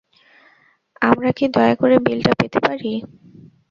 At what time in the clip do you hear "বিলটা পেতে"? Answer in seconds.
2.05-2.59